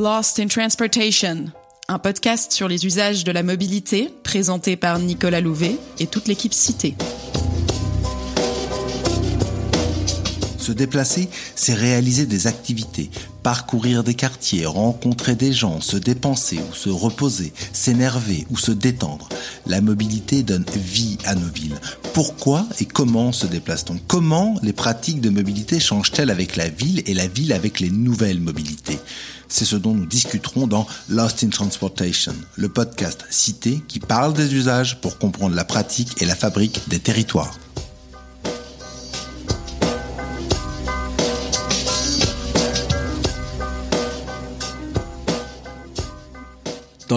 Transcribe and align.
Lost 0.00 0.40
in 0.40 0.46
Transportation, 0.46 1.52
un 1.88 1.98
podcast 1.98 2.52
sur 2.52 2.68
les 2.68 2.86
usages 2.86 3.22
de 3.22 3.32
la 3.32 3.42
mobilité 3.42 4.08
présenté 4.24 4.76
par 4.76 4.98
Nicolas 4.98 5.42
Louvet 5.42 5.76
et 5.98 6.06
toute 6.06 6.26
l'équipe 6.26 6.54
citée. 6.54 6.94
Se 10.70 10.74
déplacer, 10.76 11.28
c'est 11.56 11.74
réaliser 11.74 12.26
des 12.26 12.46
activités, 12.46 13.10
parcourir 13.42 14.04
des 14.04 14.14
quartiers, 14.14 14.66
rencontrer 14.66 15.34
des 15.34 15.52
gens, 15.52 15.80
se 15.80 15.96
dépenser 15.96 16.60
ou 16.60 16.74
se 16.76 16.88
reposer, 16.88 17.52
s'énerver 17.72 18.46
ou 18.50 18.56
se 18.56 18.70
détendre. 18.70 19.28
La 19.66 19.80
mobilité 19.80 20.44
donne 20.44 20.64
vie 20.76 21.18
à 21.24 21.34
nos 21.34 21.48
villes. 21.48 21.80
Pourquoi 22.12 22.68
et 22.78 22.84
comment 22.84 23.32
se 23.32 23.48
déplace-t-on? 23.48 23.98
Comment 24.06 24.60
les 24.62 24.72
pratiques 24.72 25.20
de 25.20 25.30
mobilité 25.30 25.80
changent-elles 25.80 26.30
avec 26.30 26.54
la 26.54 26.68
ville 26.68 27.02
et 27.06 27.14
la 27.14 27.26
ville 27.26 27.52
avec 27.52 27.80
les 27.80 27.90
nouvelles 27.90 28.40
mobilités? 28.40 29.00
C'est 29.48 29.64
ce 29.64 29.74
dont 29.74 29.96
nous 29.96 30.06
discuterons 30.06 30.68
dans 30.68 30.86
Lost 31.08 31.42
in 31.42 31.48
Transportation, 31.48 32.36
le 32.54 32.68
podcast 32.68 33.24
cité 33.28 33.82
qui 33.88 33.98
parle 33.98 34.34
des 34.34 34.54
usages 34.54 35.00
pour 35.00 35.18
comprendre 35.18 35.56
la 35.56 35.64
pratique 35.64 36.22
et 36.22 36.26
la 36.26 36.36
fabrique 36.36 36.88
des 36.88 37.00
territoires. 37.00 37.58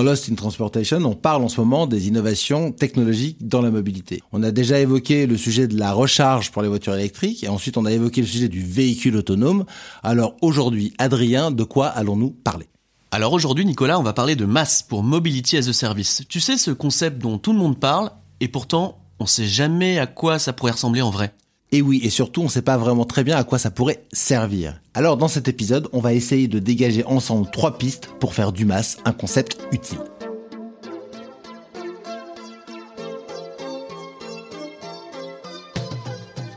Lost 0.04 0.30
in 0.30 0.36
Transportation, 0.36 1.04
on 1.06 1.16
parle 1.16 1.44
en 1.44 1.50
ce 1.50 1.60
moment 1.60 1.88
des 1.88 2.08
innovations 2.08 2.72
technologiques 2.72 3.48
dans 3.48 3.62
la 3.62 3.72
mobilité. 3.72 4.22
On 4.32 4.44
a 4.44 4.52
déjà 4.52 4.80
évoqué 4.80 5.26
le 5.26 5.38
sujet 5.38 5.68
de 5.68 5.78
la 5.78 5.94
recharge 5.94 6.52
pour 6.52 6.62
les 6.62 6.68
voitures 6.68 6.94
électriques 6.94 7.44
et 7.44 7.48
ensuite 7.48 7.78
on 7.78 7.86
a 7.86 7.92
évoqué 7.92 8.22
le 8.22 8.28
sujet 8.28 8.50
du 8.50 8.62
véhicule 8.62 9.16
autonome. 9.16 9.66
Alors 10.04 10.36
aujourd'hui, 10.42 10.94
Adrien, 10.98 11.52
de 11.52 11.64
quoi 11.64 11.88
allons-nous 11.88 12.32
parler? 12.32 12.68
Alors 13.12 13.34
aujourd'hui, 13.34 13.66
Nicolas, 13.66 14.00
on 14.00 14.04
va 14.04 14.14
parler 14.14 14.36
de 14.36 14.46
masse 14.46 14.84
pour 14.84 15.04
Mobility 15.04 15.58
as 15.58 15.68
a 15.68 15.74
Service. 15.74 16.24
Tu 16.28 16.40
sais 16.40 16.58
ce 16.58 16.72
concept 16.72 17.20
dont 17.22 17.38
tout 17.38 17.54
le 17.54 17.60
monde 17.60 17.80
parle 17.80 18.12
et 18.40 18.48
pourtant 18.48 19.00
on 19.20 19.26
sait 19.26 19.48
jamais 19.48 20.00
à 20.00 20.08
quoi 20.08 20.40
ça 20.40 20.54
pourrait 20.54 20.72
ressembler 20.74 21.02
en 21.02 21.12
vrai. 21.12 21.34
Et 21.76 21.82
oui, 21.82 22.00
et 22.04 22.12
surtout, 22.12 22.42
on 22.42 22.44
ne 22.44 22.50
sait 22.50 22.62
pas 22.62 22.78
vraiment 22.78 23.04
très 23.04 23.24
bien 23.24 23.36
à 23.36 23.44
quoi 23.44 23.58
ça 23.58 23.72
pourrait 23.72 24.04
servir. 24.14 24.80
Alors 24.94 25.18
dans 25.18 25.28
cet 25.28 25.48
épisode, 25.48 25.90
on 25.92 26.02
va 26.02 26.14
essayer 26.14 26.48
de 26.48 26.60
dégager 26.60 27.04
ensemble 27.06 27.50
trois 27.52 27.80
pistes 27.80 28.10
pour 28.20 28.36
faire 28.36 28.52
du 28.52 28.64
MAS 28.64 28.98
un 29.06 29.12
concept 29.12 29.58
utile. 29.72 29.98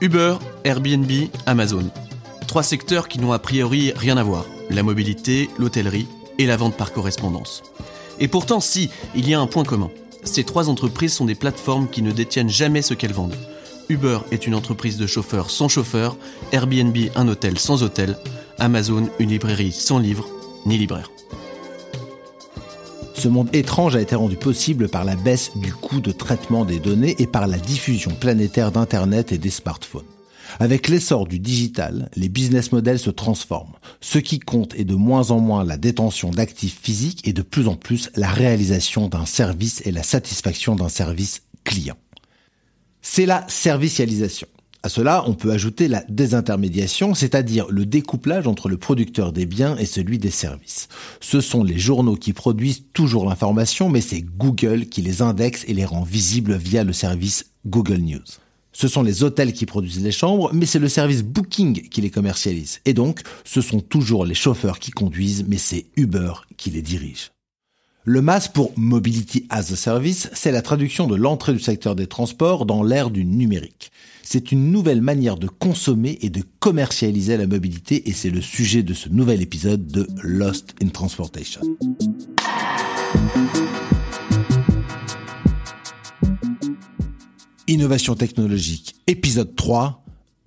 Uber, 0.02 0.36
Airbnb, 0.64 1.10
Amazon. 1.46 1.88
Trois 2.46 2.62
secteurs 2.62 3.08
qui 3.08 3.18
n'ont 3.18 3.32
a 3.32 3.38
priori 3.38 3.94
rien 3.96 4.18
à 4.18 4.22
voir. 4.22 4.44
La 4.68 4.82
mobilité, 4.82 5.48
l'hôtellerie 5.58 6.08
et 6.36 6.44
la 6.44 6.58
vente 6.58 6.76
par 6.76 6.92
correspondance. 6.92 7.62
Et 8.20 8.28
pourtant, 8.28 8.60
si, 8.60 8.90
il 9.14 9.26
y 9.26 9.32
a 9.32 9.40
un 9.40 9.46
point 9.46 9.64
commun. 9.64 9.88
Ces 10.24 10.44
trois 10.44 10.68
entreprises 10.68 11.14
sont 11.14 11.24
des 11.24 11.34
plateformes 11.34 11.88
qui 11.88 12.02
ne 12.02 12.12
détiennent 12.12 12.50
jamais 12.50 12.82
ce 12.82 12.92
qu'elles 12.92 13.14
vendent. 13.14 13.36
Uber 13.88 14.18
est 14.32 14.46
une 14.46 14.54
entreprise 14.54 14.96
de 14.96 15.06
chauffeurs 15.06 15.50
sans 15.50 15.68
chauffeur, 15.68 16.16
Airbnb 16.50 16.96
un 17.14 17.28
hôtel 17.28 17.58
sans 17.58 17.82
hôtel, 17.82 18.16
Amazon 18.58 19.08
une 19.20 19.30
librairie 19.30 19.72
sans 19.72 19.98
livre 19.98 20.28
ni 20.66 20.76
libraire. 20.76 21.10
Ce 23.14 23.28
monde 23.28 23.48
étrange 23.54 23.96
a 23.96 24.00
été 24.00 24.14
rendu 24.14 24.36
possible 24.36 24.88
par 24.88 25.04
la 25.04 25.14
baisse 25.14 25.52
du 25.56 25.72
coût 25.72 26.00
de 26.00 26.10
traitement 26.10 26.64
des 26.64 26.80
données 26.80 27.14
et 27.18 27.26
par 27.26 27.46
la 27.46 27.58
diffusion 27.58 28.10
planétaire 28.10 28.72
d'Internet 28.72 29.32
et 29.32 29.38
des 29.38 29.50
smartphones. 29.50 30.04
Avec 30.58 30.88
l'essor 30.88 31.26
du 31.26 31.38
digital, 31.38 32.10
les 32.16 32.28
business 32.28 32.72
models 32.72 32.98
se 32.98 33.10
transforment. 33.10 33.74
Ce 34.00 34.18
qui 34.18 34.38
compte 34.38 34.74
est 34.74 34.84
de 34.84 34.94
moins 34.94 35.30
en 35.30 35.40
moins 35.40 35.64
la 35.64 35.76
détention 35.76 36.30
d'actifs 36.30 36.78
physiques 36.80 37.26
et 37.26 37.32
de 37.32 37.42
plus 37.42 37.68
en 37.68 37.74
plus 37.74 38.10
la 38.16 38.28
réalisation 38.28 39.08
d'un 39.08 39.26
service 39.26 39.82
et 39.84 39.92
la 39.92 40.02
satisfaction 40.02 40.76
d'un 40.76 40.88
service 40.88 41.42
client 41.64 41.96
c'est 43.08 43.24
la 43.24 43.44
servicialisation. 43.48 44.48
À 44.82 44.88
cela, 44.88 45.22
on 45.28 45.34
peut 45.34 45.52
ajouter 45.52 45.86
la 45.86 46.04
désintermédiation, 46.08 47.14
c'est-à-dire 47.14 47.66
le 47.70 47.86
découplage 47.86 48.48
entre 48.48 48.68
le 48.68 48.76
producteur 48.76 49.32
des 49.32 49.46
biens 49.46 49.76
et 49.76 49.86
celui 49.86 50.18
des 50.18 50.30
services. 50.30 50.88
Ce 51.20 51.40
sont 51.40 51.62
les 51.62 51.78
journaux 51.78 52.16
qui 52.16 52.32
produisent 52.32 52.84
toujours 52.92 53.24
l'information, 53.24 53.88
mais 53.88 54.00
c'est 54.00 54.22
Google 54.22 54.86
qui 54.86 55.02
les 55.02 55.22
indexe 55.22 55.64
et 55.68 55.72
les 55.72 55.84
rend 55.84 56.02
visibles 56.02 56.56
via 56.56 56.82
le 56.82 56.92
service 56.92 57.46
Google 57.64 57.98
News. 57.98 58.26
Ce 58.72 58.88
sont 58.88 59.02
les 59.02 59.22
hôtels 59.22 59.52
qui 59.52 59.66
produisent 59.66 60.02
les 60.02 60.12
chambres, 60.12 60.50
mais 60.52 60.66
c'est 60.66 60.80
le 60.80 60.88
service 60.88 61.22
Booking 61.22 61.88
qui 61.88 62.00
les 62.00 62.10
commercialise. 62.10 62.80
Et 62.84 62.92
donc, 62.92 63.20
ce 63.44 63.60
sont 63.60 63.80
toujours 63.80 64.26
les 64.26 64.34
chauffeurs 64.34 64.80
qui 64.80 64.90
conduisent, 64.90 65.44
mais 65.48 65.58
c'est 65.58 65.86
Uber 65.96 66.32
qui 66.56 66.70
les 66.70 66.82
dirige. 66.82 67.30
Le 68.08 68.22
MAS 68.22 68.46
pour 68.46 68.70
Mobility 68.76 69.48
as 69.50 69.72
a 69.72 69.74
Service, 69.74 70.30
c'est 70.32 70.52
la 70.52 70.62
traduction 70.62 71.08
de 71.08 71.16
l'entrée 71.16 71.52
du 71.52 71.58
secteur 71.58 71.96
des 71.96 72.06
transports 72.06 72.64
dans 72.64 72.84
l'ère 72.84 73.10
du 73.10 73.24
numérique. 73.24 73.90
C'est 74.22 74.52
une 74.52 74.70
nouvelle 74.70 75.00
manière 75.00 75.36
de 75.36 75.48
consommer 75.48 76.16
et 76.22 76.30
de 76.30 76.44
commercialiser 76.60 77.36
la 77.36 77.48
mobilité 77.48 78.08
et 78.08 78.12
c'est 78.12 78.30
le 78.30 78.40
sujet 78.40 78.84
de 78.84 78.94
ce 78.94 79.08
nouvel 79.08 79.42
épisode 79.42 79.88
de 79.88 80.06
Lost 80.22 80.76
in 80.80 80.86
Transportation. 80.86 81.62
Innovation 87.66 88.14
technologique, 88.14 88.94
épisode 89.08 89.56
3, 89.56 90.00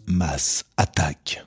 Mass 0.07 0.63
Attack. 0.77 1.45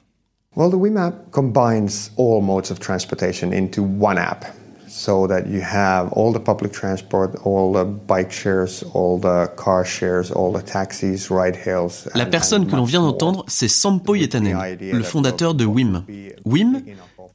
Well, 0.57 0.69
the 0.69 0.75
WIMAP 0.75 1.31
combines 1.31 2.11
all 2.19 2.43
modes 2.43 2.71
of 2.71 2.81
transportation 2.81 3.55
into 3.55 3.83
one 3.83 4.19
app 4.19 4.45
so 4.93 5.27
that 5.27 5.47
you 5.49 5.63
have 5.63 6.13
all 6.13 6.33
the 6.33 6.39
public 6.39 6.71
transport, 6.71 7.35
all 7.45 7.73
the 7.73 7.85
bike 7.85 8.31
shares, 8.31 8.85
all 8.93 9.19
the 9.19 9.49
car 9.57 9.87
shares, 9.87 10.31
all 10.31 10.53
the 10.53 10.63
taxis, 10.63 11.31
ride 11.31 11.57
hails. 11.57 12.11
La 12.15 12.27
personne 12.27 12.67
que 12.67 12.77
l'on 12.77 12.85
vient 12.85 13.01
d'entendre, 13.01 13.45
c'est 13.49 13.69
Sampo 13.69 14.15
Yetanen, 14.15 14.59
le 14.79 15.03
fondateur 15.03 15.55
de 15.55 15.65
WIM. 15.65 16.05
WIM, 16.45 16.83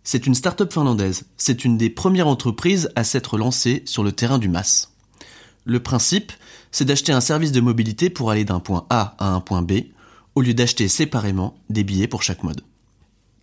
c'est 0.03 0.27
une 0.27 0.35
start-up 0.35 0.71
finlandaise. 0.71 1.23
C'est 1.37 1.65
une 1.65 1.77
des 1.77 1.89
premières 1.89 2.27
entreprises 2.27 2.91
à 2.95 3.03
s'être 3.03 3.39
lancée 3.39 3.81
sur 3.85 4.03
le 4.03 4.11
terrain 4.11 4.37
du 4.37 4.49
mass. 4.49 4.91
Le 5.65 5.81
principe, 5.81 6.31
c'est 6.71 6.85
d'acheter 6.85 7.11
un 7.11 7.21
service 7.21 7.51
de 7.51 7.59
mobilité 7.59 8.11
pour 8.11 8.29
aller 8.29 8.45
d'un 8.45 8.59
point 8.59 8.85
A 8.91 9.15
à 9.17 9.29
un 9.29 9.39
point 9.39 9.63
B, 9.63 9.71
au 10.35 10.41
lieu 10.41 10.53
d'acheter 10.53 10.87
séparément 10.87 11.55
des 11.71 11.83
billets 11.83 12.07
pour 12.07 12.21
chaque 12.21 12.43
mode. 12.43 12.61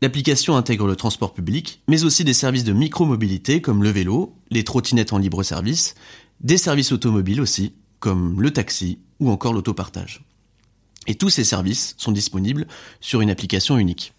L'application 0.03 0.57
intègre 0.57 0.87
le 0.87 0.97
transport 0.97 1.33
public, 1.33 1.83
mais 1.89 2.05
aussi 2.05 2.25
des 2.25 2.35
services 2.35 2.65
de 2.65 2.73
micro-mobilité 2.73 3.61
comme 3.61 3.83
le 3.83 3.91
vélo, 3.91 4.35
les 4.51 4.65
trottinettes 4.65 5.13
en 5.13 5.19
libre 5.19 5.43
service, 5.43 5.95
des 6.41 6.59
services 6.59 6.93
automobiles 6.93 7.41
aussi, 7.41 7.73
comme 8.01 8.41
le 8.43 8.51
taxi 8.51 8.99
ou 9.21 9.31
encore 9.31 9.53
l'autopartage. 9.53 10.25
Et 11.07 11.15
tous 11.15 11.31
ces 11.31 11.45
services 11.45 11.95
sont 11.99 12.13
disponibles 12.13 12.67
sur 13.01 13.21
une 13.21 13.31
application 13.31 13.79
unique. 13.79 14.13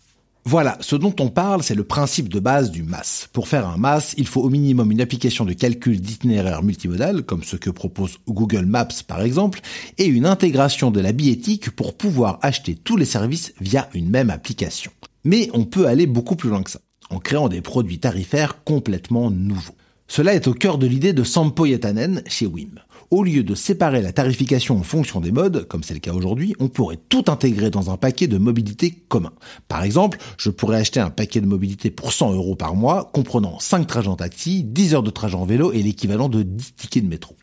Voilà, 0.47 0.77
ce 0.79 0.95
dont 0.95 1.15
on 1.19 1.29
parle, 1.29 1.63
c'est 1.63 1.73
le 1.73 1.83
principe 1.83 2.29
de 2.29 2.39
base 2.39 2.69
du 2.69 2.83
MAS. 2.83 3.27
Pour 3.33 3.47
faire 3.47 3.67
un 3.67 3.77
MAS, 3.77 4.13
il 4.17 4.27
faut 4.27 4.41
au 4.41 4.49
minimum 4.49 4.91
une 4.91 5.01
application 5.01 5.43
de 5.43 5.53
calcul 5.53 5.99
d'itinéraire 5.99 6.61
multimodal, 6.61 7.23
comme 7.23 7.43
ce 7.43 7.55
que 7.55 7.71
propose 7.71 8.19
Google 8.27 8.67
Maps 8.67 8.87
par 9.07 9.21
exemple, 9.21 9.61
et 9.97 10.05
une 10.05 10.27
intégration 10.27 10.91
de 10.91 10.99
la 10.99 11.13
billettique 11.13 11.71
pour 11.71 11.97
pouvoir 11.97 12.37
acheter 12.43 12.75
tous 12.75 12.95
les 12.95 13.05
services 13.05 13.53
via 13.59 13.89
une 13.95 14.07
même 14.07 14.29
application. 14.29 14.91
Mais 15.25 15.49
on 15.53 15.65
peut 15.65 15.87
aller 15.87 16.05
beaucoup 16.05 16.35
plus 16.35 16.49
loin 16.49 16.63
que 16.63 16.71
ça, 16.71 16.79
en 17.09 17.19
créant 17.19 17.49
des 17.49 17.61
produits 17.61 17.99
tarifaires 17.99 18.63
complètement 18.63 19.31
nouveaux. 19.31 19.75
Cela 20.07 20.35
est 20.35 20.47
au 20.47 20.53
cœur 20.53 20.77
de 20.77 20.85
l'idée 20.85 21.13
de 21.13 21.23
Sampo 21.23 21.65
Yetanen 21.65 22.21
chez 22.27 22.45
WIM. 22.45 22.79
Au 23.09 23.23
lieu 23.23 23.43
de 23.43 23.55
séparer 23.55 24.01
la 24.01 24.13
tarification 24.13 24.77
en 24.77 24.83
fonction 24.83 25.19
des 25.19 25.31
modes, 25.31 25.67
comme 25.67 25.83
c'est 25.83 25.95
le 25.95 25.99
cas 25.99 26.13
aujourd'hui, 26.13 26.55
on 26.59 26.67
pourrait 26.67 26.99
tout 27.09 27.25
intégrer 27.27 27.71
dans 27.71 27.89
un 27.89 27.97
paquet 27.97 28.27
de 28.27 28.37
mobilité 28.37 28.91
commun. 28.91 29.33
Par 29.67 29.83
exemple, 29.83 30.19
je 30.37 30.51
pourrais 30.51 30.77
acheter 30.77 30.99
un 30.99 31.09
paquet 31.09 31.41
de 31.41 31.47
mobilité 31.47 31.89
pour 31.89 32.13
100 32.13 32.33
euros 32.33 32.55
par 32.55 32.75
mois, 32.75 33.09
comprenant 33.13 33.59
5 33.59 33.87
trajets 33.87 34.09
en 34.09 34.15
taxi, 34.15 34.63
10 34.63 34.93
heures 34.93 35.03
de 35.03 35.11
trajet 35.11 35.35
en 35.35 35.45
vélo 35.45 35.71
et 35.71 35.81
l'équivalent 35.81 36.29
de 36.29 36.43
10 36.43 36.75
tickets 36.75 37.03
de 37.03 37.09
métro. 37.09 37.35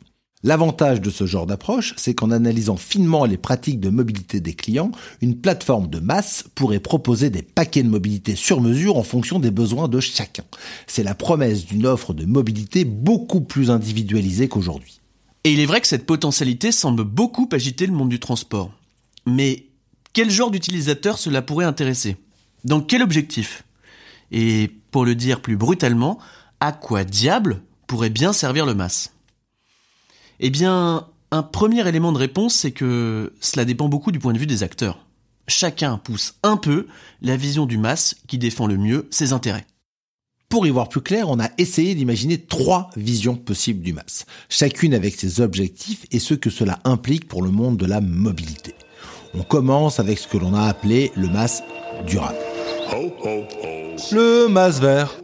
L'avantage 0.45 1.01
de 1.01 1.11
ce 1.11 1.25
genre 1.25 1.47
d'approche, 1.47 1.95
c'est 1.97 2.15
qu'en 2.15 2.33
analysant 2.33 2.77
finement 2.77 3.25
les 3.25 3.37
pratiques 3.37 3.79
de 3.79 3.91
mobilité 3.91 4.41
des 4.41 4.55
clients, 4.55 4.91
une 5.21 5.37
plateforme 5.37 5.89
de 5.89 6.01
masse 6.01 6.45
pourrait 6.57 6.81
proposer 6.81 7.31
des 7.31 7.43
paquets 7.43 7.85
de 7.85 7.89
mobilité 7.89 8.35
sur 8.35 8.61
mesure 8.61 8.97
en 8.97 9.05
fonction 9.05 9.39
des 9.39 9.53
besoins 9.53 9.87
de 9.87 10.01
chacun. 10.01 10.43
C'est 10.89 11.05
la 11.05 11.15
promesse 11.15 11.65
d'une 11.65 11.87
offre 11.87 12.13
de 12.13 12.25
mobilité 12.25 12.85
beaucoup 12.85 13.41
plus 13.41 13.71
individualisée 13.71 14.49
qu'aujourd'hui. 14.49 15.01
Et 15.45 15.53
il 15.53 15.61
est 15.61 15.67
vrai 15.67 15.81
que 15.81 15.87
cette 15.87 16.07
potentialité 16.07 16.73
semble 16.73 17.05
beaucoup 17.05 17.49
agiter 17.53 17.87
le 17.87 17.93
monde 17.93 18.09
du 18.09 18.19
transport. 18.19 18.73
Mais 19.27 19.67
quel 20.13 20.29
genre 20.29 20.51
d'utilisateur 20.51 21.19
cela 21.19 21.43
pourrait 21.43 21.67
intéresser? 21.67 22.17
Dans 22.65 22.81
quel 22.81 23.03
objectif? 23.03 23.65
Et 24.33 24.71
pour 24.91 25.05
le 25.05 25.15
dire 25.15 25.41
plus 25.41 25.57
brutalement, 25.57 26.19
à 26.59 26.73
quoi 26.73 27.05
diable 27.05 27.63
pourrait 27.87 28.11
bien 28.11 28.33
servir 28.33 28.67
le 28.67 28.75
masse? 28.75 29.12
Eh 30.43 30.51
bien, 30.51 31.07
un 31.31 31.43
premier 31.45 31.89
élément 31.89 32.13
de 32.13 32.19
réponse, 32.19 32.55
c'est 32.55 32.73
que 32.73 33.33
cela 33.41 33.65
dépend 33.65 33.89
beaucoup 33.89 34.11
du 34.11 34.19
point 34.19 34.33
de 34.33 34.39
vue 34.39 34.47
des 34.47 34.65
acteurs. 34.65 35.07
Chacun 35.47 35.99
pousse 35.99 36.35
un 36.43 36.57
peu 36.57 36.89
la 37.23 37.37
vision 37.37 37.65
du 37.65 37.79
masse 37.79 38.17
qui 38.27 38.39
défend 38.39 38.67
le 38.67 38.77
mieux 38.77 39.07
ses 39.11 39.33
intérêts. 39.33 39.67
Pour 40.49 40.67
y 40.67 40.71
voir 40.71 40.89
plus 40.89 41.01
clair, 41.01 41.31
on 41.31 41.39
a 41.39 41.49
essayé 41.59 41.95
d'imaginer 41.95 42.39
trois 42.39 42.91
visions 42.97 43.37
possibles 43.37 43.83
du 43.83 43.93
MAS, 43.93 44.27
chacune 44.49 44.95
avec 44.95 45.15
ses 45.15 45.41
objectifs 45.41 46.07
et 46.11 46.19
ce 46.19 46.35
que 46.35 46.51
cela 46.51 46.81
implique 46.85 47.29
pour 47.29 47.43
le 47.43 47.51
monde 47.51 47.77
de 47.77 47.87
la 47.87 48.01
mobilité. 48.01 48.75
On 49.35 49.45
commence 49.45 50.01
avec 50.01 50.19
ce 50.19 50.27
que 50.27 50.37
l'on 50.37 50.55
a 50.55 50.65
appelé 50.65 51.13
le 51.17 51.29
MAS 51.29 51.63
durable. 52.07 52.37
Le 54.11 54.49
MAS 54.49 54.81
vert. 54.81 55.15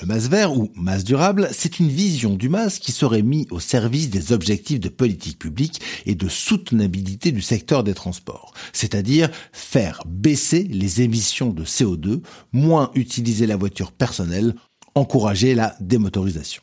Le 0.00 0.06
MAS 0.06 0.28
vert 0.28 0.56
ou 0.56 0.70
MAS 0.76 1.02
durable, 1.02 1.48
c'est 1.50 1.80
une 1.80 1.88
vision 1.88 2.34
du 2.34 2.48
MAS 2.48 2.78
qui 2.78 2.92
serait 2.92 3.22
mis 3.22 3.48
au 3.50 3.58
service 3.58 4.10
des 4.10 4.30
objectifs 4.32 4.78
de 4.78 4.88
politique 4.88 5.40
publique 5.40 5.80
et 6.06 6.14
de 6.14 6.28
soutenabilité 6.28 7.32
du 7.32 7.42
secteur 7.42 7.82
des 7.82 7.94
transports, 7.94 8.54
c'est-à-dire 8.72 9.28
faire 9.52 10.00
baisser 10.06 10.62
les 10.70 11.02
émissions 11.02 11.50
de 11.50 11.64
CO2, 11.64 12.20
moins 12.52 12.92
utiliser 12.94 13.48
la 13.48 13.56
voiture 13.56 13.90
personnelle, 13.90 14.54
encourager 14.94 15.56
la 15.56 15.74
démotorisation. 15.80 16.62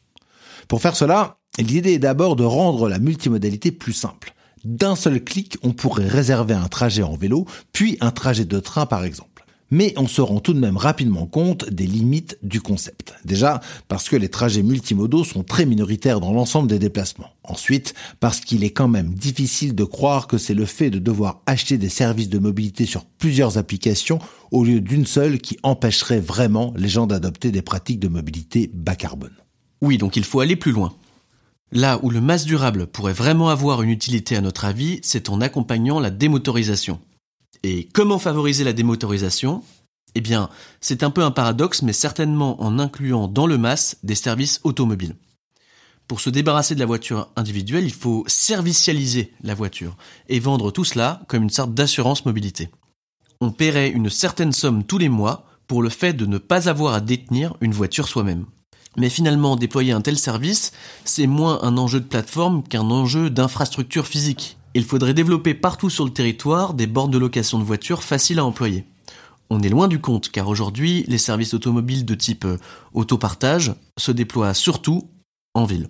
Pour 0.69 0.81
faire 0.81 0.95
cela, 0.95 1.38
l'idée 1.59 1.93
est 1.93 1.99
d'abord 1.99 2.38
de 2.38 2.45
rendre 2.45 2.88
la 2.88 2.99
multimodalité 2.99 3.73
plus 3.73 3.93
simple. 3.93 4.33
D'un 4.63 4.95
seul 4.95 5.21
clic, 5.21 5.57
on 5.61 5.73
pourrait 5.73 6.07
réserver 6.07 6.53
un 6.53 6.69
trajet 6.69 7.03
en 7.03 7.17
vélo, 7.17 7.45
puis 7.73 7.97
un 7.99 8.11
trajet 8.11 8.45
de 8.45 8.59
train 8.61 8.85
par 8.85 9.03
exemple 9.03 9.34
mais 9.71 9.94
on 9.97 10.07
se 10.07 10.21
rend 10.21 10.39
tout 10.39 10.53
de 10.53 10.59
même 10.59 10.77
rapidement 10.77 11.25
compte 11.25 11.69
des 11.69 11.88
limites 11.88 12.38
du 12.44 12.62
concept. 12.62 13.13
Déjà, 13.25 13.62
parce 13.88 14.09
que 14.09 14.15
les 14.15 14.29
trajets 14.29 14.63
multimodaux 14.63 15.23
sont 15.23 15.44
très 15.44 15.65
minoritaires 15.65 16.19
dans 16.19 16.33
l'ensemble 16.33 16.67
des 16.67 16.79
déplacements. 16.79 17.31
Ensuite, 17.44 17.94
parce 18.19 18.39
qu'il 18.39 18.63
est 18.63 18.71
quand 18.71 18.88
même 18.88 19.13
difficile 19.13 19.75
de 19.75 19.83
croire 19.83 20.27
que 20.27 20.38
c'est 20.38 20.53
le 20.53 20.65
fait 20.65 20.89
de 20.89 21.00
devoir 21.00 21.41
acheter 21.45 21.77
des 21.77 21.89
services 21.89 22.29
de 22.29 22.39
mobilité 22.39 22.85
sur 22.85 23.06
plusieurs 23.06 23.57
applications 23.57 24.19
au 24.51 24.63
lieu 24.63 24.81
d'une 24.81 25.06
seule 25.06 25.39
qui 25.39 25.57
empêcherait 25.63 26.19
vraiment 26.19 26.73
les 26.77 26.89
gens 26.89 27.07
d'adopter 27.07 27.51
des 27.51 27.62
pratiques 27.62 28.00
de 28.00 28.07
mobilité 28.07 28.69
bas 28.73 28.95
carbone. 28.95 29.35
Oui, 29.81 29.97
donc 29.97 30.15
il 30.15 30.23
faut 30.23 30.39
aller 30.39 30.56
plus 30.56 30.71
loin. 30.71 30.94
Là 31.71 32.00
où 32.03 32.09
le 32.09 32.21
masse 32.21 32.45
durable 32.45 32.88
pourrait 32.88 33.13
vraiment 33.13 33.50
avoir 33.50 33.81
une 33.81 33.89
utilité 33.89 34.35
à 34.35 34.41
notre 34.41 34.65
avis, 34.65 35.00
c'est 35.01 35.29
en 35.29 35.41
accompagnant 35.41 36.00
la 36.00 36.12
démotorisation. 36.12 37.00
Et 37.67 37.89
comment 37.94 38.19
favoriser 38.19 38.63
la 38.63 38.73
démotorisation? 38.73 39.63
Eh 40.13 40.21
bien, 40.21 40.51
c'est 40.81 41.01
un 41.01 41.09
peu 41.09 41.23
un 41.23 41.31
paradoxe, 41.31 41.81
mais 41.81 41.94
certainement 41.94 42.62
en 42.62 42.77
incluant 42.77 43.27
dans 43.27 43.47
le 43.47 43.57
MAS 43.57 43.95
des 44.03 44.13
services 44.13 44.59
automobiles. 44.63 45.15
Pour 46.07 46.19
se 46.19 46.29
débarrasser 46.29 46.75
de 46.75 46.79
la 46.79 46.85
voiture 46.85 47.31
individuelle, 47.35 47.85
il 47.85 47.91
faut 47.91 48.23
servicialiser 48.27 49.33
la 49.41 49.56
voiture 49.56 49.97
et 50.29 50.39
vendre 50.39 50.69
tout 50.69 50.83
cela 50.83 51.23
comme 51.27 51.41
une 51.41 51.50
sorte 51.50 51.73
d'assurance 51.73 52.25
mobilité. 52.25 52.69
On 53.41 53.50
paierait 53.50 53.89
une 53.89 54.12
certaine 54.12 54.53
somme 54.53 54.83
tous 54.83 55.00
les 55.00 55.09
mois 55.09 55.47
pour 55.65 55.81
le 55.81 55.89
fait 55.89 56.13
de 56.13 56.27
ne 56.27 56.38
pas 56.38 56.69
avoir 56.69 56.94
à 56.94 57.01
détenir 57.01 57.56
une 57.62 57.73
voiture 57.73 58.07
soi-même. 58.07 58.45
Mais 58.95 59.09
finalement, 59.09 59.56
déployer 59.56 59.91
un 59.91 60.01
tel 60.01 60.19
service, 60.19 60.71
c'est 61.03 61.25
moins 61.25 61.63
un 61.63 61.79
enjeu 61.79 62.00
de 62.00 62.06
plateforme 62.06 62.62
qu'un 62.62 62.91
enjeu 62.91 63.31
d'infrastructure 63.31 64.06
physique. 64.06 64.59
Il 64.75 64.83
faudrait 64.83 65.13
développer 65.13 65.54
partout 65.54 65.89
sur 65.89 66.04
le 66.04 66.12
territoire 66.12 66.74
des 66.74 66.86
bornes 66.86 67.10
de 67.10 67.18
location 67.18 67.57
de 67.57 67.63
voitures 67.63 68.04
faciles 68.04 68.39
à 68.39 68.45
employer. 68.45 68.83
On 69.50 69.62
est 69.62 69.69
loin 69.69 69.88
du 69.88 70.00
compte 70.00 70.30
car 70.30 70.50
aujourd'hui, 70.50 71.06
les 71.07 71.18
services 71.18 71.54
automobiles 71.54 72.04
de 72.04 72.13
type 72.13 72.44
euh, 72.44 72.57
autopartage 72.94 73.74
se 73.98 74.12
déploient 74.12 74.54
surtout 74.54 75.10
en 75.54 75.63
ville. 75.63 75.88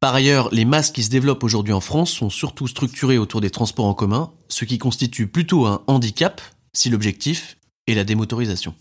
Par 0.00 0.14
ailleurs, 0.14 0.48
les 0.52 0.64
masses 0.64 0.90
qui 0.90 1.02
se 1.02 1.10
développent 1.10 1.44
aujourd'hui 1.44 1.74
en 1.74 1.80
France 1.80 2.10
sont 2.10 2.30
surtout 2.30 2.66
structurées 2.66 3.18
autour 3.18 3.42
des 3.42 3.50
transports 3.50 3.84
en 3.84 3.94
commun, 3.94 4.32
ce 4.48 4.64
qui 4.64 4.78
constitue 4.78 5.26
plutôt 5.26 5.66
un 5.66 5.82
handicap 5.86 6.40
si 6.72 6.88
l'objectif 6.88 7.58
est 7.86 7.94
la 7.94 8.04
démotorisation. 8.04 8.74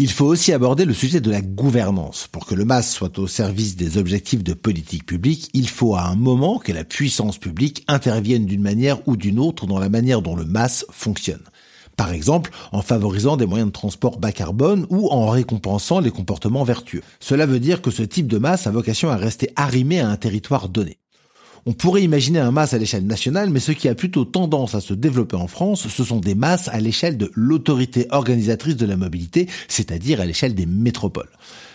Il 0.00 0.12
faut 0.12 0.26
aussi 0.26 0.52
aborder 0.52 0.84
le 0.84 0.94
sujet 0.94 1.20
de 1.20 1.28
la 1.28 1.40
gouvernance. 1.40 2.28
Pour 2.30 2.46
que 2.46 2.54
le 2.54 2.64
MAS 2.64 2.82
soit 2.82 3.18
au 3.18 3.26
service 3.26 3.74
des 3.74 3.98
objectifs 3.98 4.44
de 4.44 4.54
politique 4.54 5.04
publique, 5.04 5.50
il 5.54 5.68
faut 5.68 5.96
à 5.96 6.02
un 6.02 6.14
moment 6.14 6.60
que 6.60 6.70
la 6.70 6.84
puissance 6.84 7.36
publique 7.36 7.82
intervienne 7.88 8.46
d'une 8.46 8.62
manière 8.62 9.00
ou 9.08 9.16
d'une 9.16 9.40
autre 9.40 9.66
dans 9.66 9.80
la 9.80 9.88
manière 9.88 10.22
dont 10.22 10.36
le 10.36 10.44
MAS 10.44 10.84
fonctionne. 10.92 11.42
Par 11.96 12.12
exemple, 12.12 12.52
en 12.70 12.80
favorisant 12.80 13.36
des 13.36 13.46
moyens 13.46 13.70
de 13.70 13.72
transport 13.72 14.20
bas 14.20 14.30
carbone 14.30 14.86
ou 14.88 15.08
en 15.08 15.30
récompensant 15.30 15.98
les 15.98 16.12
comportements 16.12 16.62
vertueux. 16.62 17.02
Cela 17.18 17.44
veut 17.44 17.58
dire 17.58 17.82
que 17.82 17.90
ce 17.90 18.04
type 18.04 18.28
de 18.28 18.38
masse 18.38 18.68
a 18.68 18.70
vocation 18.70 19.10
à 19.10 19.16
rester 19.16 19.50
arrimé 19.56 19.98
à 19.98 20.08
un 20.08 20.16
territoire 20.16 20.68
donné. 20.68 20.98
On 21.70 21.74
pourrait 21.74 22.02
imaginer 22.02 22.38
un 22.38 22.50
MAS 22.50 22.72
à 22.72 22.78
l'échelle 22.78 23.04
nationale, 23.04 23.50
mais 23.50 23.60
ce 23.60 23.72
qui 23.72 23.90
a 23.90 23.94
plutôt 23.94 24.24
tendance 24.24 24.74
à 24.74 24.80
se 24.80 24.94
développer 24.94 25.36
en 25.36 25.48
France, 25.48 25.86
ce 25.86 26.02
sont 26.02 26.18
des 26.18 26.34
masses 26.34 26.68
à 26.68 26.80
l'échelle 26.80 27.18
de 27.18 27.30
l'autorité 27.34 28.06
organisatrice 28.08 28.78
de 28.78 28.86
la 28.86 28.96
mobilité, 28.96 29.50
c'est-à-dire 29.68 30.22
à, 30.22 30.24
l'échelle 30.24 30.54
des 30.54 30.64
métropoles. 30.64 31.28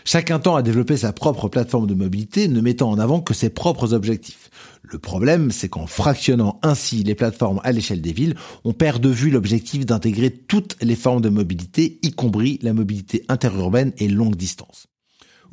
Chacun 0.04 0.40
tend 0.40 0.56
à 0.56 0.64
développer 0.64 0.98
sa 0.98 1.14
propre 1.14 1.48
plateforme 1.48 1.86
de 1.86 1.94
mobilité, 1.94 2.48
ne 2.48 2.60
mettant 2.60 2.90
en 2.90 2.98
avant 2.98 3.22
que 3.22 3.36
ses 3.36 3.52
propres 3.52 3.94
objectifs. 3.94 4.50
Le 4.82 4.98
problème, 4.98 5.52
c'est 5.52 5.70
qu'en 5.70 5.86
fractionnant 5.86 6.60
ainsi 6.64 7.04
les 7.04 7.14
plateformes 7.14 7.62
à 7.64 7.72
l'échelle 7.72 8.02
des 8.02 8.14
villes, 8.14 8.34
on 8.64 8.74
perd 8.74 9.00
de 9.00 9.10
vue 9.10 9.30
l'objectif 9.30 9.86
d'intégrer 9.86 10.32
toutes 10.32 10.76
les 10.82 10.96
formes 10.96 11.22
de 11.22 11.30
mobilité, 11.30 12.00
y 12.02 12.14
compris 12.14 12.58
la 12.64 12.74
mobilité 12.74 13.26
interurbaine 13.30 13.94
et 14.00 14.08
longue 14.08 14.38
distance. 14.38 14.88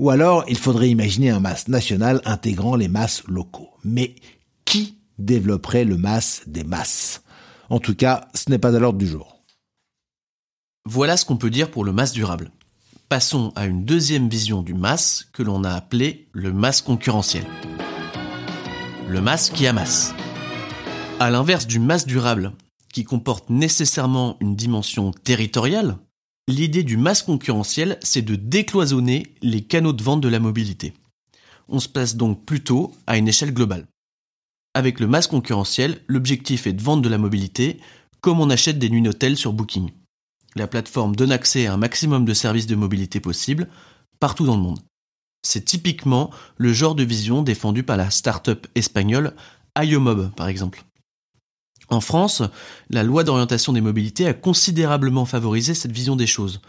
Ou 0.01 0.09
alors, 0.09 0.45
il 0.49 0.57
faudrait 0.57 0.89
imaginer 0.89 1.29
un 1.29 1.41
MAS 1.41 1.69
national 1.69 2.23
intégrant 2.25 2.75
les 2.75 2.89
masses 2.89 3.23
locaux. 3.29 3.69
Mais 3.85 4.15
qui 4.65 4.97
développerait 5.19 5.85
le 5.85 5.99
MAS 5.99 6.41
des 6.47 6.65
masses? 6.65 7.23
En 7.69 7.81
tout 7.81 7.95
cas, 7.95 8.27
ce 8.33 8.49
n'est 8.49 8.59
pas 8.59 8.75
à 8.75 8.79
l'ordre 8.79 8.99
du 8.99 9.07
jour. 9.07 9.43
Voilà 10.87 11.19
ce 11.19 11.27
qu'on 11.27 11.37
peut 11.37 11.51
dire 11.51 11.71
pour 11.71 11.85
le 11.85 11.93
MAS 11.93 12.13
durable. 12.15 12.51
Passons 13.11 13.53
à 13.57 13.67
une 13.67 13.85
deuxième 13.85 14.31
vision 14.31 14.63
du 14.63 14.73
MAS 14.73 15.25
que 15.35 15.43
l'on 15.43 15.65
a 15.65 15.73
appelé 15.73 16.31
le 16.33 16.51
MAS 16.51 16.81
concurrentiel. 16.81 17.45
Le 19.07 19.21
MAS 19.21 19.51
qui 19.53 19.67
amasse. 19.67 20.15
À 21.19 21.29
l'inverse 21.29 21.67
du 21.67 21.79
MAS 21.79 22.07
durable, 22.07 22.53
qui 22.91 23.05
comporte 23.05 23.51
nécessairement 23.51 24.39
une 24.41 24.57
dimension 24.57 25.11
territoriale, 25.11 25.99
L'idée 26.49 26.83
du 26.83 26.97
masse 26.97 27.23
concurrentiel, 27.23 27.99
c'est 28.03 28.23
de 28.23 28.35
décloisonner 28.35 29.35
les 29.43 29.63
canaux 29.63 29.93
de 29.93 30.03
vente 30.03 30.21
de 30.21 30.29
la 30.29 30.41
mobilité. 30.41 30.93
On 31.69 31.79
se 31.79 31.89
place 31.89 32.17
donc 32.17 32.45
plutôt 32.45 32.93
à 33.07 33.17
une 33.17 33.29
échelle 33.29 33.55
globale. 33.55 33.87
Avec 34.75 35.01
le 35.01 35.07
masse 35.07 35.27
concurrentiel, 35.27 36.03
l'objectif 36.07 36.67
est 36.67 36.73
de 36.73 36.83
vendre 36.83 37.03
de 37.03 37.09
la 37.09 37.19
mobilité 37.19 37.81
comme 38.21 38.41
on 38.41 38.51
achète 38.51 38.79
des 38.79 38.91
nuits 38.91 39.03
d'hôtel 39.03 39.37
sur 39.37 39.53
Booking. 39.53 39.91
La 40.57 40.67
plateforme 40.67 41.17
donne 41.17 41.33
accès 41.33 41.67
à 41.67 41.75
un 41.75 41.77
maximum 41.77 42.25
de 42.25 42.35
services 42.35 42.67
de 42.67 42.75
mobilité 42.75 43.21
possibles 43.21 43.69
partout 44.19 44.47
dans 44.47 44.57
le 44.57 44.63
monde. 44.63 44.81
C'est 45.43 45.65
typiquement 45.65 46.31
le 46.57 46.73
genre 46.73 46.95
de 46.95 47.03
vision 47.03 47.43
défendue 47.43 47.83
par 47.83 47.97
la 47.97 48.11
start-up 48.11 48.67
espagnole 48.75 49.35
IOMOB 49.79 50.35
par 50.35 50.49
exemple. 50.49 50.85
En 51.91 52.01
France, 52.01 52.43
la 52.89 53.03
loi 53.03 53.25
d'orientation 53.25 53.73
des 53.73 53.81
mobilités 53.81 54.27
a 54.27 54.33
considérablement 54.33 55.25
favorisé 55.25 55.75
cette 55.75 55.91
vision 55.91 56.15
des 56.15 56.29
choses. 56.29 56.61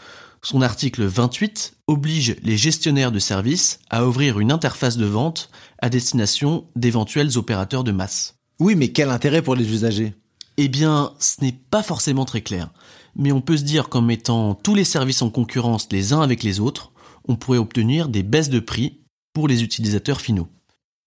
Son 0.41 0.63
article 0.63 1.03
28 1.03 1.73
oblige 1.85 2.35
les 2.41 2.57
gestionnaires 2.57 3.11
de 3.11 3.19
services 3.19 3.79
à 3.91 4.07
ouvrir 4.07 4.39
une 4.39 4.51
interface 4.51 4.97
de 4.97 5.05
vente 5.05 5.51
à 5.79 5.89
destination 5.89 6.65
d'éventuels 6.75 7.37
opérateurs 7.37 7.83
de 7.83 7.91
masse. 7.91 8.35
Oui, 8.59 8.75
mais 8.75 8.87
quel 8.87 9.11
intérêt 9.11 9.43
pour 9.43 9.55
les 9.55 9.71
usagers? 9.71 10.15
Eh 10.57 10.67
bien, 10.67 11.13
ce 11.19 11.43
n'est 11.43 11.57
pas 11.69 11.83
forcément 11.83 12.25
très 12.25 12.41
clair. 12.41 12.69
Mais 13.15 13.31
on 13.31 13.41
peut 13.41 13.57
se 13.57 13.63
dire 13.63 13.89
qu'en 13.89 14.01
mettant 14.01 14.55
tous 14.55 14.73
les 14.73 14.83
services 14.83 15.21
en 15.21 15.29
concurrence 15.29 15.87
les 15.91 16.13
uns 16.13 16.21
avec 16.21 16.41
les 16.41 16.59
autres, 16.59 16.91
on 17.27 17.35
pourrait 17.35 17.59
obtenir 17.59 18.09
des 18.09 18.23
baisses 18.23 18.49
de 18.49 18.59
prix 18.59 19.01
pour 19.33 19.47
les 19.47 19.61
utilisateurs 19.61 20.21
finaux. 20.21 20.47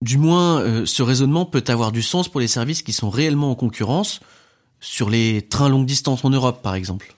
Du 0.03 0.19
moins, 0.19 0.61
euh, 0.61 0.87
ce 0.87 1.03
raisonnement 1.03 1.47
peut 1.47 1.65
avoir 1.69 1.93
du 1.93 2.03
sens 2.03 2.29
pour 2.29 2.41
les 2.41 2.49
services 2.49 2.83
qui 2.83 2.93
sont 2.93 3.11
réellement 3.11 3.51
en 3.51 3.55
concurrence, 3.55 4.21
sur 4.81 5.09
les 5.09 5.43
trains 5.43 5.69
longue 5.69 5.87
distance 5.87 6.25
en 6.25 6.31
Europe 6.31 6.63
par 6.63 6.75
exemple. 6.75 7.17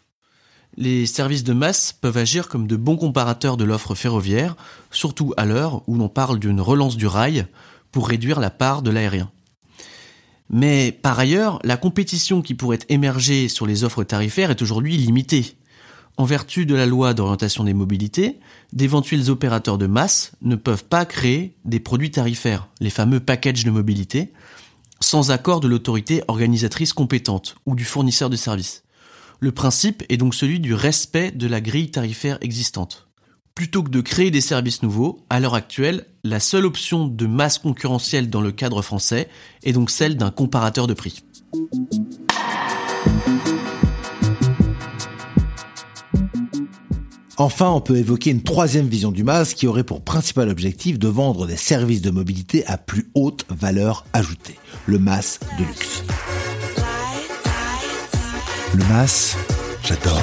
Les 0.76 1.06
services 1.06 1.42
de 1.42 1.54
masse 1.54 1.92
peuvent 1.92 2.18
agir 2.18 2.48
comme 2.48 2.66
de 2.66 2.76
bons 2.76 2.96
comparateurs 2.96 3.56
de 3.56 3.64
l'offre 3.64 3.94
ferroviaire, 3.94 4.56
surtout 4.90 5.32
à 5.36 5.46
l'heure 5.46 5.82
où 5.88 5.96
l'on 5.96 6.08
parle 6.08 6.38
d'une 6.38 6.60
relance 6.60 6.96
du 6.96 7.06
rail 7.06 7.46
pour 7.92 8.08
réduire 8.08 8.40
la 8.40 8.50
part 8.50 8.82
de 8.82 8.90
l'aérien. 8.90 9.30
Mais 10.50 10.92
par 10.92 11.18
ailleurs, 11.18 11.58
la 11.64 11.76
compétition 11.76 12.42
qui 12.42 12.54
pourrait 12.54 12.78
émerger 12.88 13.48
sur 13.48 13.66
les 13.66 13.84
offres 13.84 14.04
tarifaires 14.04 14.50
est 14.50 14.62
aujourd'hui 14.62 14.96
limitée. 14.96 15.56
En 16.18 16.24
vertu 16.24 16.64
de 16.64 16.74
la 16.74 16.86
loi 16.86 17.12
d'orientation 17.12 17.64
des 17.64 17.74
mobilités, 17.74 18.40
d'éventuels 18.72 19.30
opérateurs 19.30 19.76
de 19.76 19.86
masse 19.86 20.32
ne 20.40 20.56
peuvent 20.56 20.84
pas 20.84 21.04
créer 21.04 21.56
des 21.66 21.80
produits 21.80 22.10
tarifaires, 22.10 22.68
les 22.80 22.90
fameux 22.90 23.20
packages 23.20 23.64
de 23.64 23.70
mobilité, 23.70 24.32
sans 25.00 25.30
accord 25.30 25.60
de 25.60 25.68
l'autorité 25.68 26.22
organisatrice 26.28 26.94
compétente 26.94 27.56
ou 27.66 27.74
du 27.74 27.84
fournisseur 27.84 28.30
de 28.30 28.36
services. 28.36 28.82
Le 29.40 29.52
principe 29.52 30.04
est 30.08 30.16
donc 30.16 30.34
celui 30.34 30.58
du 30.58 30.72
respect 30.72 31.32
de 31.32 31.46
la 31.46 31.60
grille 31.60 31.90
tarifaire 31.90 32.38
existante. 32.40 33.08
Plutôt 33.54 33.82
que 33.82 33.90
de 33.90 34.00
créer 34.00 34.30
des 34.30 34.40
services 34.40 34.82
nouveaux, 34.82 35.24
à 35.28 35.38
l'heure 35.38 35.54
actuelle, 35.54 36.06
la 36.24 36.40
seule 36.40 36.64
option 36.64 37.06
de 37.06 37.26
masse 37.26 37.58
concurrentielle 37.58 38.30
dans 38.30 38.40
le 38.40 38.52
cadre 38.52 38.80
français 38.80 39.28
est 39.62 39.72
donc 39.72 39.90
celle 39.90 40.16
d'un 40.16 40.30
comparateur 40.30 40.86
de 40.86 40.94
prix. 40.94 41.22
Enfin, 47.38 47.68
on 47.68 47.82
peut 47.82 47.96
évoquer 47.96 48.30
une 48.30 48.42
troisième 48.42 48.86
vision 48.86 49.12
du 49.12 49.22
MAS 49.22 49.52
qui 49.54 49.66
aurait 49.66 49.84
pour 49.84 50.00
principal 50.00 50.48
objectif 50.48 50.98
de 50.98 51.06
vendre 51.06 51.46
des 51.46 51.56
services 51.56 52.00
de 52.00 52.10
mobilité 52.10 52.66
à 52.66 52.78
plus 52.78 53.10
haute 53.14 53.44
valeur 53.50 54.06
ajoutée, 54.14 54.58
le 54.86 54.98
MAS 54.98 55.38
de 55.58 55.64
luxe. 55.64 56.02
Le 58.74 58.84
MAS, 58.84 59.36
j'adore. 59.82 60.22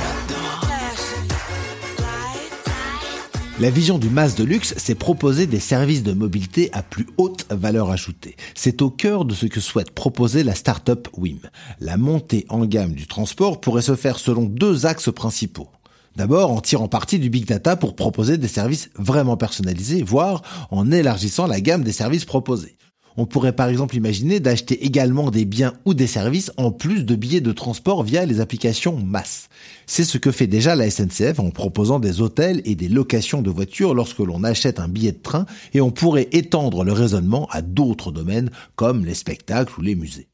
La 3.60 3.70
vision 3.70 4.00
du 4.00 4.10
MAS 4.10 4.34
de 4.36 4.44
luxe, 4.44 4.74
c'est 4.78 4.96
proposer 4.96 5.46
des 5.46 5.60
services 5.60 6.02
de 6.02 6.14
mobilité 6.14 6.72
à 6.74 6.82
plus 6.82 7.06
haute 7.18 7.46
valeur 7.52 7.92
ajoutée. 7.92 8.36
C'est 8.56 8.82
au 8.82 8.90
cœur 8.90 9.26
de 9.26 9.36
ce 9.36 9.46
que 9.46 9.60
souhaite 9.60 9.92
proposer 9.92 10.44
la 10.44 10.56
start-up 10.56 11.08
WIM. 11.16 11.38
La 11.80 11.98
montée 11.98 12.48
en 12.50 12.66
gamme 12.66 12.94
du 12.94 13.06
transport 13.06 13.62
pourrait 13.62 13.84
se 13.84 13.96
faire 13.96 14.18
selon 14.18 14.46
deux 14.46 14.88
axes 14.88 15.14
principaux. 15.14 15.70
D'abord 16.16 16.52
en 16.52 16.62
tirant 16.62 16.88
parti 16.88 17.18
du 17.18 17.30
big 17.30 17.46
data 17.46 17.76
pour 17.76 17.96
proposer 17.96 18.38
des 18.38 18.48
services 18.48 18.90
vraiment 18.96 19.38
personnalisés, 19.38 20.04
voire 20.04 20.44
en 20.70 20.92
élargissant 20.92 21.48
la 21.48 21.60
gamme 21.60 21.84
des 21.84 21.92
services 21.92 22.26
proposés. 22.26 22.78
On 23.16 23.26
pourrait 23.26 23.56
par 23.56 23.70
exemple 23.70 23.96
imaginer 23.96 24.40
d'acheter 24.40 24.86
également 24.86 25.30
des 25.30 25.46
biens 25.46 25.74
ou 25.86 25.94
des 25.94 26.08
services 26.08 26.52
en 26.58 26.72
plus 26.72 27.06
de 27.06 27.16
billets 27.16 27.42
de 27.42 27.52
transport 27.52 28.04
via 28.04 28.26
les 28.26 28.40
applications 28.40 28.98
masse. 28.98 29.50
C'est 29.86 30.04
ce 30.04 30.18
que 30.18 30.32
fait 30.32 30.48
déjà 30.48 30.76
la 30.76 30.90
SNCF 30.90 31.40
en 31.40 31.52
proposant 31.52 32.00
des 32.00 32.22
hôtels 32.22 32.62
et 32.66 32.76
des 32.76 32.90
locations 32.90 33.42
de 33.42 33.52
voitures 33.52 33.94
lorsque 33.94 34.20
l'on 34.20 34.44
achète 34.44 34.80
un 34.80 34.88
billet 34.88 35.12
de 35.12 35.22
train 35.22 35.46
et 35.74 35.82
on 35.82 35.92
pourrait 35.92 36.30
étendre 36.32 36.84
le 36.84 36.92
raisonnement 36.92 37.48
à 37.52 37.62
d'autres 37.62 38.12
domaines 38.12 38.50
comme 38.76 39.06
les 39.06 39.14
spectacles 39.14 39.80
ou 39.80 39.84
les 39.84 39.96
musées. 39.96 40.28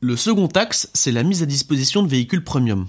Le 0.00 0.16
second 0.16 0.48
axe, 0.48 0.90
c'est 0.94 1.12
la 1.12 1.22
mise 1.22 1.42
à 1.42 1.46
disposition 1.46 2.02
de 2.02 2.08
véhicules 2.08 2.44
premium. 2.44 2.86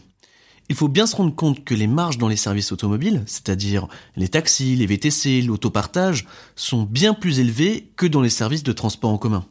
Il 0.70 0.75
faut 0.75 0.88
bien 0.88 1.05
se 1.05 1.15
rendre 1.15 1.36
compte 1.36 1.63
que 1.63 1.74
les 1.74 1.88
marges 1.88 2.17
dans 2.17 2.29
les 2.29 2.38
services 2.38 2.72
automobiles, 2.72 3.24
c'est-à-dire 3.25 3.88
les 4.15 4.29
taxis, 4.29 4.75
les 4.75 4.86
VTC, 4.86 5.41
l'autopartage, 5.41 6.25
sont 6.55 6.84
bien 6.84 7.13
plus 7.13 7.39
élevées 7.39 7.89
que 7.96 8.05
dans 8.05 8.22
les 8.22 8.29
services 8.29 8.63
de 8.63 8.72
transport 8.72 9.12
en 9.12 9.17
commun. 9.17 9.46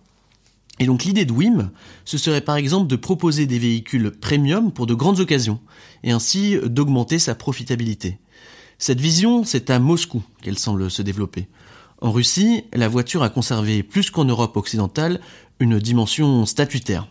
Et 0.78 0.86
donc 0.86 1.04
l'idée 1.04 1.26
de 1.26 1.32
WIM, 1.32 1.70
ce 2.04 2.18
serait 2.18 2.40
par 2.40 2.56
exemple 2.56 2.88
de 2.88 2.96
proposer 2.96 3.46
des 3.46 3.58
véhicules 3.58 4.10
premium 4.10 4.72
pour 4.72 4.86
de 4.86 4.94
grandes 4.94 5.20
occasions, 5.20 5.60
et 6.02 6.12
ainsi 6.12 6.56
d'augmenter 6.64 7.18
sa 7.18 7.34
profitabilité. 7.34 8.18
Cette 8.78 9.00
vision, 9.00 9.44
c'est 9.44 9.70
à 9.70 9.78
Moscou 9.78 10.24
qu'elle 10.40 10.58
semble 10.58 10.90
se 10.90 11.02
développer. 11.02 11.46
En 12.00 12.10
Russie, 12.10 12.64
la 12.72 12.88
voiture 12.88 13.22
a 13.22 13.28
conservé 13.28 13.84
plus 13.84 14.10
qu'en 14.10 14.24
Europe 14.24 14.56
occidentale 14.56 15.20
une 15.60 15.78
dimension 15.78 16.46
statutaire. 16.46 17.06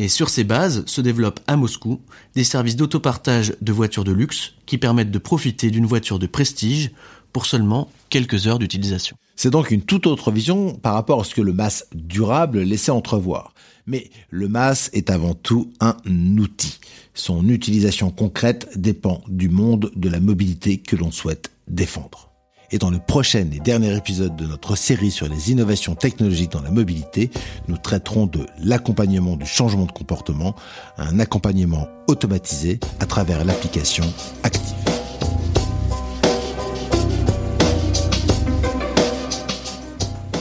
Et 0.00 0.06
sur 0.06 0.28
ces 0.28 0.44
bases 0.44 0.84
se 0.86 1.00
développent 1.00 1.40
à 1.48 1.56
Moscou 1.56 2.00
des 2.36 2.44
services 2.44 2.76
d'autopartage 2.76 3.56
de 3.60 3.72
voitures 3.72 4.04
de 4.04 4.12
luxe 4.12 4.54
qui 4.64 4.78
permettent 4.78 5.10
de 5.10 5.18
profiter 5.18 5.72
d'une 5.72 5.86
voiture 5.86 6.20
de 6.20 6.28
prestige 6.28 6.92
pour 7.32 7.46
seulement 7.46 7.90
quelques 8.08 8.46
heures 8.46 8.60
d'utilisation. 8.60 9.16
C'est 9.34 9.50
donc 9.50 9.72
une 9.72 9.82
toute 9.82 10.06
autre 10.06 10.30
vision 10.30 10.72
par 10.72 10.94
rapport 10.94 11.20
à 11.20 11.24
ce 11.24 11.34
que 11.34 11.40
le 11.40 11.52
MAS 11.52 11.82
durable 11.92 12.60
laissait 12.60 12.92
entrevoir. 12.92 13.54
Mais 13.88 14.08
le 14.30 14.46
MAS 14.46 14.88
est 14.92 15.10
avant 15.10 15.34
tout 15.34 15.72
un 15.80 15.96
outil. 16.38 16.78
Son 17.12 17.48
utilisation 17.48 18.12
concrète 18.12 18.68
dépend 18.76 19.24
du 19.26 19.48
monde 19.48 19.90
de 19.96 20.08
la 20.08 20.20
mobilité 20.20 20.78
que 20.78 20.94
l'on 20.94 21.10
souhaite 21.10 21.50
défendre. 21.66 22.27
Et 22.70 22.78
dans 22.78 22.90
le 22.90 22.98
prochain 22.98 23.46
et 23.54 23.60
dernier 23.60 23.96
épisode 23.96 24.36
de 24.36 24.44
notre 24.44 24.76
série 24.76 25.10
sur 25.10 25.26
les 25.26 25.50
innovations 25.50 25.94
technologiques 25.94 26.52
dans 26.52 26.60
la 26.60 26.70
mobilité, 26.70 27.30
nous 27.66 27.78
traiterons 27.78 28.26
de 28.26 28.46
l'accompagnement 28.58 29.36
du 29.36 29.46
changement 29.46 29.86
de 29.86 29.92
comportement, 29.92 30.54
un 30.98 31.18
accompagnement 31.18 31.88
automatisé 32.08 32.78
à 33.00 33.06
travers 33.06 33.44
l'application 33.46 34.04
Active. 34.42 34.74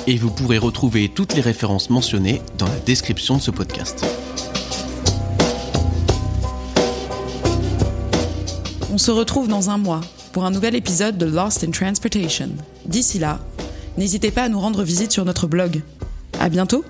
Et 0.06 0.18
vous 0.18 0.32
pourrez 0.32 0.58
retrouver 0.58 1.10
toutes 1.10 1.34
les 1.34 1.42
références 1.42 1.90
mentionnées 1.90 2.42
dans 2.58 2.68
la 2.68 2.80
description 2.80 3.38
de 3.38 3.42
ce 3.42 3.52
podcast. 3.52 4.06
On 8.92 8.98
se 8.98 9.12
retrouve 9.12 9.48
dans 9.48 9.70
un 9.70 9.78
mois 9.78 10.02
pour 10.32 10.46
un 10.46 10.52
nouvel 10.52 10.76
épisode 10.76 11.18
de 11.18 11.26
Lost 11.26 11.64
in 11.64 11.72
Transportation. 11.72 12.50
D'ici 12.86 13.20
là, 13.20 13.40
n'hésitez 13.98 14.32
pas 14.32 14.44
à 14.44 14.50
nous 14.50 14.60
rendre 14.60 14.84
visite 14.84 15.12
sur 15.12 15.26
notre 15.26 15.48
blog. 15.48 15.82
À 16.40 16.50
bientôt! 16.50 16.84